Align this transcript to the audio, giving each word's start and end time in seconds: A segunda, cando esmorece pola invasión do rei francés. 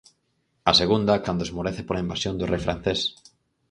A 0.71 0.73
segunda, 0.81 1.21
cando 1.25 1.45
esmorece 1.47 1.81
pola 1.85 2.03
invasión 2.05 2.33
do 2.37 2.45
rei 2.51 2.61
francés. 2.65 2.99